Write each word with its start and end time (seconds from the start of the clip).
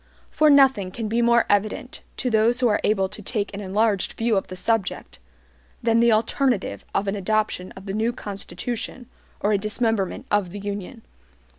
For 0.31 0.49
nothing 0.49 0.89
can 0.89 1.07
be 1.07 1.21
more 1.21 1.45
evident, 1.47 2.01
to 2.17 2.31
those 2.31 2.59
who 2.59 2.67
are 2.67 2.81
able 2.83 3.07
to 3.07 3.21
take 3.21 3.53
an 3.53 3.61
enlarged 3.61 4.13
view 4.13 4.35
of 4.35 4.47
the 4.47 4.55
subject, 4.55 5.19
than 5.83 5.99
the 5.99 6.11
alternative 6.11 6.83
of 6.95 7.07
an 7.07 7.15
adoption 7.15 7.71
of 7.73 7.85
the 7.85 7.93
new 7.93 8.11
Constitution 8.11 9.05
or 9.41 9.51
a 9.53 9.59
dismemberment 9.59 10.25
of 10.31 10.49
the 10.49 10.59
Union. 10.59 11.03